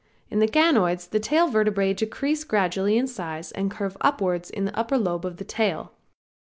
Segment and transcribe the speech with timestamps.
[0.31, 4.75] In the ganoids the tail vertebrae decrease gradually in size and curve upwards in the
[4.75, 5.91] upper lobe of the tail.